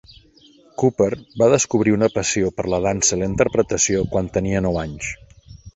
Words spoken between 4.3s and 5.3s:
tenia nou anys.